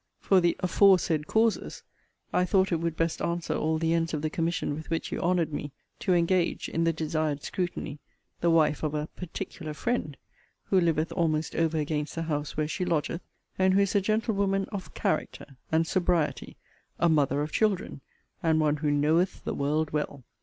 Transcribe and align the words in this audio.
For 0.19 0.41
the 0.41 0.57
'aforesaid 0.63 1.27
causes,' 1.27 1.83
I 2.33 2.43
thought 2.43 2.71
it 2.71 2.77
would 2.79 2.97
best 2.97 3.21
answer 3.21 3.53
all 3.53 3.77
the 3.77 3.93
ends 3.93 4.15
of 4.15 4.23
the 4.23 4.31
commission 4.31 4.73
with 4.73 4.89
which 4.89 5.11
you 5.11 5.19
honoured 5.21 5.53
me, 5.53 5.73
to 5.99 6.15
engage, 6.15 6.67
in 6.67 6.85
the 6.85 6.91
desired 6.91 7.43
scrutiny, 7.43 7.99
the 8.39 8.49
wife 8.49 8.81
of 8.81 8.95
a 8.95 9.05
'particular 9.15 9.75
friend,' 9.75 10.17
who 10.63 10.81
liveth 10.81 11.11
almost 11.11 11.55
over 11.55 11.77
against 11.77 12.15
the 12.15 12.23
house 12.23 12.57
where 12.57 12.67
she 12.67 12.83
lodgeth, 12.83 13.21
and 13.59 13.75
who 13.75 13.81
is 13.81 13.93
a 13.93 14.01
gentlewoman 14.01 14.65
of 14.71 14.91
'character,' 14.95 15.57
and 15.71 15.85
'sobriety,' 15.85 16.57
a 16.97 17.07
'mother 17.07 17.43
of 17.43 17.51
children,' 17.51 18.01
and 18.41 18.59
one 18.59 18.77
who 18.77 18.89
'knoweth' 18.89 19.43
the 19.43 19.53
'world' 19.53 19.91
well. 19.91 20.23